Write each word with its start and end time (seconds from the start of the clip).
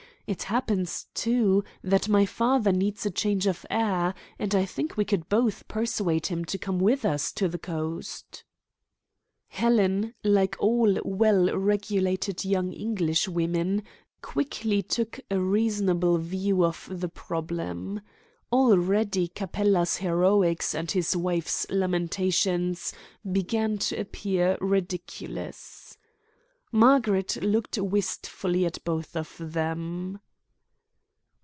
It 0.27 0.43
happens, 0.43 1.07
too, 1.13 1.65
that 1.83 2.07
my 2.07 2.25
father 2.25 2.71
needs 2.71 3.05
a 3.05 3.11
change 3.11 3.47
of 3.47 3.65
air, 3.69 4.13
and 4.39 4.55
I 4.55 4.63
think 4.65 4.95
we 4.95 5.03
could 5.03 5.27
both 5.27 5.67
persuade 5.67 6.27
him 6.27 6.45
to 6.45 6.57
come 6.57 6.79
with 6.79 7.03
us 7.03 7.33
to 7.33 7.49
the 7.49 7.57
coast." 7.57 8.45
Helen, 9.49 10.13
like 10.23 10.55
all 10.57 10.97
well 11.03 11.53
regulated 11.57 12.45
young 12.45 12.71
Englishwomen, 12.71 13.83
quickly 14.21 14.81
took 14.81 15.19
a 15.29 15.37
reasonable 15.37 16.17
view 16.17 16.63
of 16.63 16.87
the 16.89 17.09
problem. 17.09 17.99
Already 18.53 19.27
Capella's 19.27 19.97
heroics 19.97 20.73
and 20.73 20.91
his 20.91 21.13
wife's 21.13 21.67
lamentations 21.69 22.93
began 23.29 23.77
to 23.79 23.99
appear 23.99 24.57
ridiculous. 24.61 25.97
Margaret 26.73 27.35
looked 27.43 27.77
wistfully 27.77 28.65
at 28.65 28.81
both 28.85 29.17
of 29.17 29.35
them. 29.37 30.19